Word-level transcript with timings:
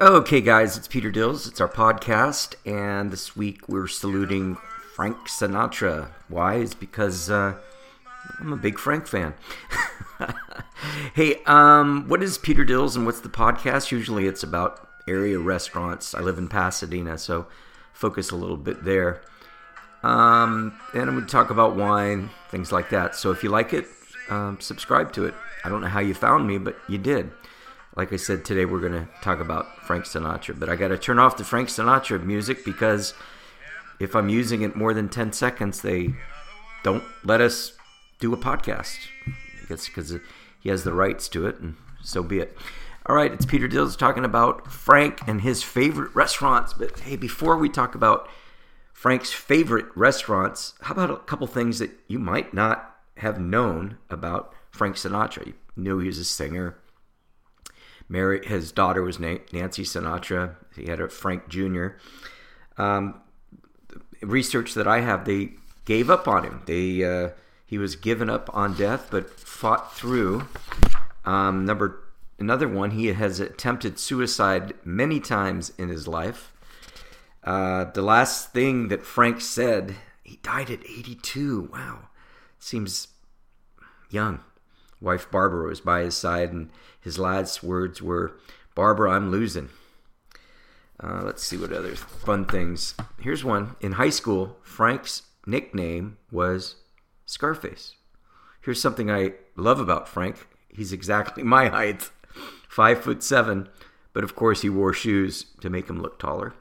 Okay, 0.00 0.40
guys, 0.40 0.76
it's 0.76 0.86
Peter 0.86 1.10
Dills. 1.10 1.48
It's 1.48 1.60
our 1.60 1.68
podcast, 1.68 2.54
and 2.64 3.10
this 3.10 3.34
week 3.34 3.68
we're 3.68 3.88
saluting 3.88 4.56
Frank 4.94 5.16
Sinatra. 5.26 6.10
Why? 6.28 6.54
Is 6.54 6.72
because 6.72 7.28
uh, 7.28 7.56
I'm 8.38 8.52
a 8.52 8.56
big 8.56 8.78
Frank 8.78 9.08
fan. 9.08 9.34
hey, 11.14 11.42
um, 11.46 12.06
what 12.06 12.22
is 12.22 12.38
Peter 12.38 12.64
Dills 12.64 12.94
and 12.94 13.06
what's 13.06 13.18
the 13.18 13.28
podcast? 13.28 13.90
Usually 13.90 14.28
it's 14.28 14.44
about 14.44 14.88
area 15.08 15.40
restaurants. 15.40 16.14
I 16.14 16.20
live 16.20 16.38
in 16.38 16.46
Pasadena, 16.46 17.18
so 17.18 17.48
focus 17.92 18.30
a 18.30 18.36
little 18.36 18.56
bit 18.56 18.84
there. 18.84 19.22
Um, 20.04 20.78
and 20.92 21.10
I'm 21.10 21.16
going 21.16 21.26
to 21.26 21.32
talk 21.32 21.50
about 21.50 21.74
wine, 21.74 22.30
things 22.52 22.70
like 22.70 22.90
that. 22.90 23.16
So 23.16 23.32
if 23.32 23.42
you 23.42 23.50
like 23.50 23.72
it, 23.72 23.86
um, 24.30 24.60
subscribe 24.60 25.12
to 25.14 25.24
it. 25.24 25.34
I 25.64 25.68
don't 25.68 25.80
know 25.80 25.88
how 25.88 25.98
you 25.98 26.14
found 26.14 26.46
me, 26.46 26.58
but 26.58 26.78
you 26.88 26.98
did. 26.98 27.32
Like 27.98 28.12
I 28.12 28.16
said, 28.16 28.44
today 28.44 28.64
we're 28.64 28.78
going 28.78 28.92
to 28.92 29.08
talk 29.22 29.40
about 29.40 29.82
Frank 29.82 30.04
Sinatra. 30.04 30.56
But 30.56 30.68
I 30.68 30.76
got 30.76 30.88
to 30.88 30.96
turn 30.96 31.18
off 31.18 31.36
the 31.36 31.42
Frank 31.42 31.68
Sinatra 31.68 32.22
music 32.22 32.64
because 32.64 33.12
if 33.98 34.14
I'm 34.14 34.28
using 34.28 34.62
it 34.62 34.76
more 34.76 34.94
than 34.94 35.08
10 35.08 35.32
seconds, 35.32 35.82
they 35.82 36.14
don't 36.84 37.02
let 37.24 37.40
us 37.40 37.72
do 38.20 38.32
a 38.32 38.36
podcast. 38.36 38.98
I 39.26 39.66
guess 39.68 39.88
because 39.88 40.14
he 40.60 40.68
has 40.68 40.84
the 40.84 40.92
rights 40.92 41.28
to 41.30 41.48
it, 41.48 41.58
and 41.58 41.74
so 42.00 42.22
be 42.22 42.38
it. 42.38 42.56
All 43.04 43.16
right, 43.16 43.32
it's 43.32 43.44
Peter 43.44 43.66
Dills 43.66 43.96
talking 43.96 44.24
about 44.24 44.70
Frank 44.70 45.26
and 45.26 45.40
his 45.40 45.64
favorite 45.64 46.14
restaurants. 46.14 46.74
But 46.74 47.00
hey, 47.00 47.16
before 47.16 47.56
we 47.56 47.68
talk 47.68 47.96
about 47.96 48.28
Frank's 48.92 49.32
favorite 49.32 49.86
restaurants, 49.96 50.74
how 50.82 50.94
about 50.94 51.10
a 51.10 51.16
couple 51.16 51.48
things 51.48 51.80
that 51.80 51.98
you 52.06 52.20
might 52.20 52.54
not 52.54 52.96
have 53.16 53.40
known 53.40 53.98
about 54.08 54.54
Frank 54.70 54.94
Sinatra? 54.94 55.48
You 55.48 55.54
knew 55.74 55.98
he 55.98 56.06
was 56.06 56.18
a 56.18 56.24
singer. 56.24 56.76
Mary, 58.08 58.46
his 58.46 58.72
daughter 58.72 59.02
was 59.02 59.18
Nancy 59.18 59.84
Sinatra. 59.84 60.56
He 60.74 60.86
had 60.86 61.00
a 61.00 61.08
Frank 61.08 61.48
Jr. 61.48 61.88
Um, 62.76 63.20
research 64.22 64.74
that 64.74 64.86
I 64.86 65.00
have, 65.00 65.24
they 65.24 65.50
gave 65.84 66.10
up 66.10 66.26
on 66.26 66.44
him. 66.44 66.62
They 66.66 67.04
uh, 67.04 67.30
he 67.66 67.76
was 67.76 67.96
given 67.96 68.30
up 68.30 68.48
on 68.54 68.74
death, 68.74 69.08
but 69.10 69.38
fought 69.38 69.94
through. 69.94 70.48
Um, 71.24 71.66
number 71.66 72.04
another 72.38 72.68
one, 72.68 72.92
he 72.92 73.08
has 73.08 73.40
attempted 73.40 73.98
suicide 73.98 74.72
many 74.84 75.20
times 75.20 75.72
in 75.76 75.88
his 75.88 76.08
life. 76.08 76.52
Uh, 77.44 77.84
the 77.84 78.02
last 78.02 78.52
thing 78.52 78.88
that 78.88 79.04
Frank 79.04 79.40
said, 79.40 79.96
he 80.22 80.36
died 80.36 80.70
at 80.70 80.80
82. 80.80 81.70
Wow, 81.72 82.08
seems 82.58 83.08
young. 84.10 84.40
Wife 85.00 85.30
Barbara 85.30 85.68
was 85.68 85.80
by 85.80 86.00
his 86.00 86.16
side, 86.16 86.52
and 86.52 86.70
his 87.00 87.18
last 87.18 87.62
words 87.62 88.02
were, 88.02 88.36
Barbara, 88.74 89.12
I'm 89.12 89.30
losing. 89.30 89.70
Uh, 91.00 91.22
let's 91.24 91.44
see 91.44 91.56
what 91.56 91.72
other 91.72 91.94
fun 91.94 92.44
things. 92.44 92.94
Here's 93.20 93.44
one. 93.44 93.76
In 93.80 93.92
high 93.92 94.10
school, 94.10 94.56
Frank's 94.62 95.22
nickname 95.46 96.18
was 96.32 96.76
Scarface. 97.26 97.94
Here's 98.60 98.80
something 98.80 99.10
I 99.10 99.34
love 99.56 99.78
about 99.78 100.08
Frank. 100.08 100.46
He's 100.68 100.92
exactly 100.92 101.42
my 101.44 101.68
height, 101.68 102.10
five 102.68 103.02
foot 103.02 103.22
seven, 103.22 103.68
but 104.12 104.24
of 104.24 104.34
course 104.34 104.62
he 104.62 104.68
wore 104.68 104.92
shoes 104.92 105.46
to 105.60 105.70
make 105.70 105.88
him 105.88 106.02
look 106.02 106.18
taller. 106.18 106.54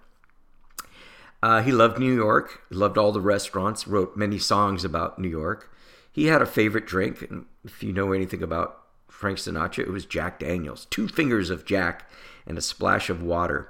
Uh, 1.41 1.61
he 1.61 1.71
loved 1.71 1.99
New 1.99 2.13
York, 2.13 2.61
loved 2.69 2.97
all 2.97 3.11
the 3.11 3.21
restaurants, 3.21 3.87
wrote 3.87 4.17
many 4.17 4.39
songs 4.39 4.83
about 4.83 5.19
New 5.19 5.29
York. 5.29 5.71
He 6.17 6.25
had 6.25 6.41
a 6.41 6.47
favorite 6.47 6.87
drink, 6.87 7.21
and 7.29 7.45
if 7.63 7.83
you 7.83 7.93
know 7.93 8.11
anything 8.11 8.41
about 8.41 8.81
Frank 9.07 9.37
Sinatra, 9.37 9.83
it 9.83 9.91
was 9.91 10.03
Jack 10.03 10.39
Daniels. 10.39 10.87
Two 10.89 11.07
fingers 11.07 11.51
of 11.51 11.63
Jack 11.63 12.09
and 12.47 12.57
a 12.57 12.61
splash 12.61 13.11
of 13.11 13.21
water. 13.21 13.69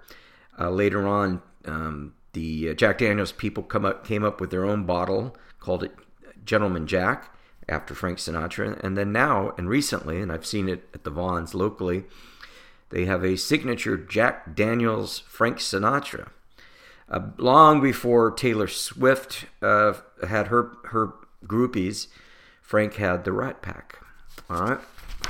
Uh, 0.57 0.69
later 0.69 1.05
on, 1.05 1.41
um, 1.65 2.13
the 2.31 2.69
uh, 2.69 2.73
Jack 2.73 2.99
Daniels 2.99 3.33
people 3.33 3.63
come 3.63 3.83
up, 3.83 4.07
came 4.07 4.23
up 4.23 4.39
with 4.39 4.49
their 4.49 4.63
own 4.63 4.85
bottle, 4.85 5.35
called 5.59 5.83
it 5.83 5.93
Gentleman 6.45 6.87
Jack, 6.87 7.35
after 7.67 7.93
Frank 7.93 8.17
Sinatra. 8.17 8.81
And 8.81 8.97
then 8.97 9.11
now, 9.11 9.53
and 9.57 9.67
recently, 9.67 10.21
and 10.21 10.31
I've 10.31 10.45
seen 10.45 10.69
it 10.69 10.87
at 10.93 11.03
the 11.03 11.09
Vons 11.09 11.53
locally, 11.53 12.05
they 12.91 13.03
have 13.03 13.25
a 13.25 13.35
signature 13.35 13.97
Jack 13.97 14.55
Daniels 14.55 15.19
Frank 15.27 15.57
Sinatra. 15.57 16.29
Uh, 17.09 17.27
long 17.37 17.81
before 17.81 18.31
Taylor 18.31 18.69
Swift 18.69 19.47
uh, 19.61 19.95
had 20.25 20.47
her 20.47 20.77
her 20.85 21.13
groupies, 21.45 22.07
Frank 22.67 22.95
had 22.95 23.23
the 23.23 23.31
Rat 23.31 23.61
Pack. 23.61 23.97
All 24.49 24.61
right. 24.61 24.79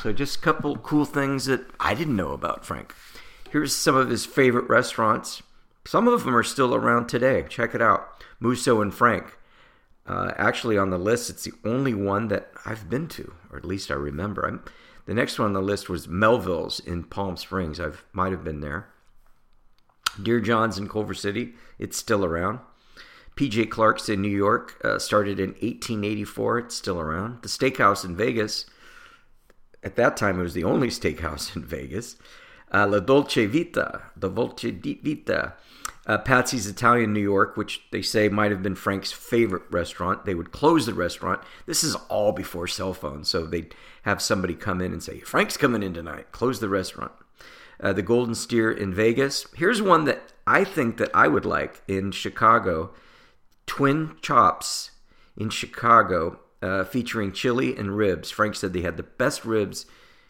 So 0.01 0.11
just 0.11 0.37
a 0.37 0.41
couple 0.41 0.75
cool 0.77 1.05
things 1.05 1.45
that 1.45 1.67
I 1.79 1.93
didn't 1.93 2.15
know 2.15 2.31
about 2.31 2.65
Frank. 2.65 2.95
Here's 3.51 3.75
some 3.75 3.95
of 3.95 4.09
his 4.09 4.25
favorite 4.25 4.67
restaurants. 4.67 5.43
Some 5.85 6.07
of 6.07 6.23
them 6.23 6.35
are 6.35 6.41
still 6.41 6.73
around 6.73 7.05
today. 7.05 7.45
Check 7.47 7.75
it 7.75 7.81
out. 7.81 8.23
Musso 8.39 8.81
and 8.81 8.91
Frank. 8.91 9.37
Uh, 10.07 10.31
actually, 10.35 10.79
on 10.79 10.89
the 10.89 10.97
list, 10.97 11.29
it's 11.29 11.43
the 11.43 11.53
only 11.63 11.93
one 11.93 12.27
that 12.29 12.49
I've 12.65 12.89
been 12.89 13.07
to, 13.09 13.31
or 13.51 13.59
at 13.59 13.65
least 13.65 13.91
I 13.91 13.95
remember. 13.95 14.43
I'm, 14.43 14.63
the 15.05 15.13
next 15.13 15.37
one 15.37 15.45
on 15.45 15.53
the 15.53 15.61
list 15.61 15.89
was 15.89 16.07
Melvyn's 16.07 16.79
in 16.79 17.03
Palm 17.03 17.37
Springs. 17.37 17.79
I 17.79 17.91
might 18.13 18.31
have 18.31 18.43
been 18.43 18.61
there. 18.61 18.87
Dear 20.19 20.39
John's 20.39 20.79
in 20.79 20.89
Culver 20.89 21.13
City. 21.13 21.53
It's 21.77 21.97
still 21.97 22.25
around. 22.25 22.61
PJ 23.37 23.69
Clarke's 23.69 24.09
in 24.09 24.21
New 24.21 24.27
York, 24.27 24.81
uh, 24.83 24.99
started 24.99 25.39
in 25.39 25.51
1884. 25.51 26.59
It's 26.59 26.75
still 26.75 26.99
around. 26.99 27.43
The 27.43 27.47
Steakhouse 27.47 28.03
in 28.03 28.15
Vegas, 28.15 28.65
at 29.83 29.95
that 29.95 30.17
time, 30.17 30.39
it 30.39 30.43
was 30.43 30.53
the 30.53 30.63
only 30.63 30.87
steakhouse 30.99 31.55
in 31.55 31.63
Vegas. 31.63 32.17
Uh, 32.73 32.85
La 32.87 32.99
Dolce 32.99 33.45
Vita, 33.45 34.01
the 34.17 34.29
Dolce 34.29 34.71
Vita. 34.71 35.53
Uh, 36.05 36.17
Patsy's 36.17 36.67
Italian 36.67 37.13
New 37.13 37.21
York, 37.21 37.57
which 37.57 37.81
they 37.91 38.01
say 38.01 38.29
might 38.29 38.51
have 38.51 38.63
been 38.63 38.75
Frank's 38.75 39.11
favorite 39.11 39.63
restaurant. 39.69 40.23
They 40.25 40.35
would 40.35 40.51
close 40.51 40.85
the 40.85 40.93
restaurant. 40.93 41.41
This 41.65 41.83
is 41.83 41.95
all 42.07 42.31
before 42.31 42.65
cell 42.65 42.93
phones, 42.93 43.27
so 43.27 43.45
they'd 43.45 43.75
have 44.03 44.21
somebody 44.21 44.55
come 44.55 44.81
in 44.81 44.93
and 44.93 45.03
say, 45.03 45.19
Frank's 45.19 45.57
coming 45.57 45.83
in 45.83 45.93
tonight. 45.93 46.31
Close 46.31 46.61
the 46.61 46.69
restaurant. 46.69 47.11
Uh, 47.79 47.91
the 47.91 48.01
Golden 48.01 48.35
Steer 48.35 48.71
in 48.71 48.93
Vegas. 48.93 49.45
Here's 49.55 49.81
one 49.81 50.05
that 50.05 50.31
I 50.47 50.63
think 50.63 50.95
that 50.97 51.11
I 51.13 51.27
would 51.27 51.45
like 51.45 51.81
in 51.89 52.11
Chicago. 52.11 52.93
Twin 53.67 54.15
Chops 54.21 54.91
in 55.37 55.49
Chicago, 55.51 56.39
uh, 56.61 56.83
featuring 56.83 57.31
chili 57.31 57.77
and 57.77 57.95
ribs. 57.95 58.31
Frank 58.31 58.55
said 58.55 58.73
they 58.73 58.81
had 58.81 58.97
the 58.97 59.03
best 59.03 59.45
ribs 59.45 59.85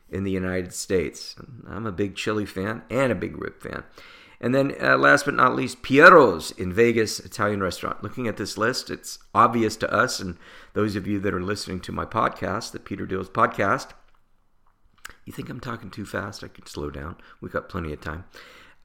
in 0.09 0.23
the 0.25 0.31
United 0.31 0.73
States. 0.73 1.35
I'm 1.65 1.85
a 1.85 1.91
big 1.91 2.15
chili 2.15 2.45
fan 2.45 2.83
and 2.89 3.11
a 3.11 3.15
big 3.15 3.41
rib 3.41 3.61
fan. 3.61 3.83
And 4.39 4.53
then, 4.53 4.75
uh, 4.79 4.97
last 4.97 5.25
but 5.25 5.33
not 5.33 5.55
least, 5.55 5.81
Piero's 5.81 6.51
in 6.51 6.71
Vegas, 6.71 7.19
Italian 7.19 7.63
restaurant. 7.63 8.03
Looking 8.03 8.27
at 8.27 8.37
this 8.37 8.57
list, 8.57 8.91
it's 8.91 9.17
obvious 9.33 9.75
to 9.77 9.91
us 9.91 10.19
and 10.19 10.37
those 10.73 10.95
of 10.95 11.07
you 11.07 11.19
that 11.19 11.33
are 11.33 11.41
listening 11.41 11.79
to 11.81 11.91
my 11.91 12.05
podcast, 12.05 12.71
the 12.71 12.79
Peter 12.79 13.05
Dills 13.05 13.29
podcast. 13.29 13.89
You 15.25 15.33
think 15.33 15.49
I'm 15.49 15.59
talking 15.59 15.89
too 15.89 16.05
fast? 16.05 16.43
I 16.43 16.49
could 16.49 16.67
slow 16.67 16.91
down. 16.91 17.15
We've 17.41 17.51
got 17.51 17.69
plenty 17.69 17.93
of 17.93 18.01
time. 18.01 18.25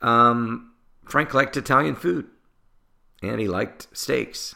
Um, 0.01 0.73
Frank 1.05 1.35
liked 1.35 1.57
Italian 1.57 1.97
food 1.97 2.27
and 3.23 3.41
he 3.41 3.49
liked 3.49 3.87
steaks. 3.97 4.55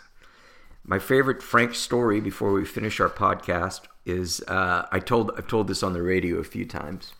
My 0.84 0.98
favorite 0.98 1.42
Frank 1.42 1.74
story 1.74 2.20
before 2.20 2.52
we 2.52 2.64
finish 2.64 3.00
our 3.00 3.08
podcast 3.08 3.82
is 4.04 4.40
uh, 4.48 4.86
I 4.90 5.00
told 5.00 5.32
I've 5.36 5.48
told 5.48 5.68
this 5.68 5.82
on 5.82 5.92
the 5.92 6.02
radio 6.02 6.36
a 6.36 6.44
few 6.44 6.64
times. 6.64 7.12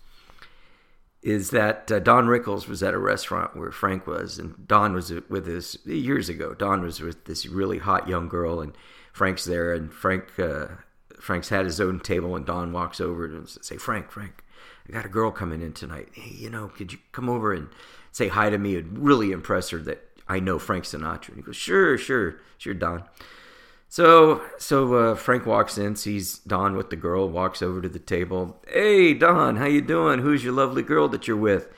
Is 1.23 1.51
that 1.51 1.91
uh, 1.91 1.99
Don 1.99 2.27
Rickles 2.27 2.69
was 2.69 2.83
at 2.85 2.95
a 2.95 2.99
restaurant 2.99 3.57
where 3.57 3.73
Frank 3.73 4.07
was, 4.07 4.39
and 4.39 4.69
Don 4.69 4.93
was 4.93 5.13
with 5.29 5.49
us 5.49 5.77
years 5.85 6.29
ago. 6.29 6.55
Don 6.55 6.83
was 6.83 7.01
with 7.01 7.25
this 7.25 7.47
really 7.47 7.79
hot 7.79 8.07
young 8.07 8.29
girl, 8.29 8.61
and 8.61 8.77
Frank's 9.13 9.45
there, 9.45 9.73
and 9.73 9.93
Frank 9.93 10.39
uh, 10.39 10.67
Frank's 11.19 11.49
had 11.49 11.65
his 11.65 11.81
own 11.81 11.99
table, 11.99 12.37
and 12.37 12.47
Don 12.47 12.73
walks 12.73 13.01
over 13.01 13.25
and 13.25 13.49
say, 13.49 13.77
"Frank, 13.77 14.13
Frank, 14.13 14.45
I 14.89 14.93
got 14.93 15.05
a 15.05 15.09
girl 15.09 15.33
coming 15.33 15.63
in 15.63 15.73
tonight. 15.73 16.11
Hey, 16.13 16.35
you 16.37 16.51
know, 16.51 16.69
could 16.69 16.93
you 16.93 16.99
come 17.11 17.29
over 17.29 17.53
and 17.53 17.69
say 18.13 18.29
hi 18.29 18.51
to 18.51 18.59
me? 18.59 18.75
It'd 18.75 18.97
really 18.97 19.33
impress 19.33 19.71
her 19.71 19.79
that 19.79 20.06
I 20.29 20.41
know 20.41 20.59
Frank 20.59 20.85
Sinatra. 20.85 21.29
And 21.29 21.37
he 21.37 21.43
goes, 21.43 21.57
sure, 21.57 21.97
sure, 21.97 22.37
sure, 22.59 22.75
Don. 22.75 23.05
So, 23.89 24.43
so 24.59 24.95
uh, 24.95 25.15
Frank 25.15 25.47
walks 25.47 25.79
in, 25.79 25.97
sees 25.97 26.39
Don 26.39 26.77
with 26.77 26.91
the 26.91 26.97
girl, 26.97 27.29
walks 27.29 27.63
over 27.63 27.81
to 27.81 27.89
the 27.89 27.99
table. 27.99 28.61
Hey, 28.67 29.15
Don, 29.15 29.57
how 29.57 29.67
you 29.67 29.81
doing? 29.81 30.21
Who's 30.21 30.45
your 30.45 30.53
lovely 30.53 30.83
girl 30.83 31.09
that 31.09 31.29
you're 31.29 31.37
with? 31.37 31.69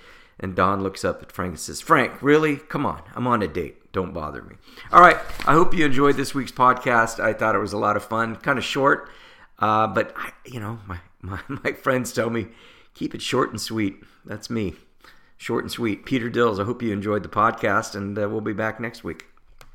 And 0.40 0.54
Don 0.54 0.82
looks 0.82 1.04
up 1.04 1.22
at 1.22 1.32
Frank 1.32 1.50
and 1.50 1.60
says, 1.60 1.80
Frank, 1.80 2.22
really? 2.22 2.56
Come 2.56 2.86
on, 2.86 3.02
I'm 3.14 3.26
on 3.26 3.42
a 3.42 3.48
date. 3.48 3.92
Don't 3.92 4.14
bother 4.14 4.42
me. 4.42 4.54
All 4.92 5.00
right, 5.00 5.16
I 5.46 5.52
hope 5.54 5.74
you 5.74 5.84
enjoyed 5.84 6.16
this 6.16 6.34
week's 6.34 6.52
podcast. 6.52 7.18
I 7.18 7.32
thought 7.32 7.56
it 7.56 7.60
was 7.60 7.72
a 7.72 7.78
lot 7.78 7.96
of 7.96 8.04
fun, 8.04 8.36
kind 8.36 8.58
of 8.58 8.64
short, 8.64 9.10
uh, 9.58 9.88
but 9.88 10.12
I, 10.16 10.30
you 10.44 10.60
know, 10.60 10.78
my, 10.86 11.00
my 11.22 11.40
my 11.48 11.72
friends 11.72 12.12
tell 12.12 12.30
me 12.30 12.48
keep 12.94 13.14
it 13.14 13.22
short 13.22 13.50
and 13.50 13.60
sweet. 13.60 13.96
That's 14.24 14.48
me 14.48 14.76
short 15.38 15.64
and 15.64 15.72
sweet. 15.72 16.04
Peter 16.04 16.28
Dills, 16.28 16.60
I 16.60 16.64
hope 16.64 16.82
you 16.82 16.92
enjoyed 16.92 17.22
the 17.22 17.28
podcast, 17.30 17.94
and 17.94 18.18
uh, 18.18 18.28
we'll 18.28 18.42
be 18.42 18.52
back 18.52 18.78
next 18.78 19.02
week. 19.02 19.27